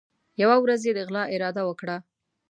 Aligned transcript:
یوه 0.41 0.57
ورځ 0.63 0.81
یې 0.87 0.93
د 0.95 0.99
غلا 1.07 1.23
اراده 1.33 1.61
وکړه. 1.65 1.97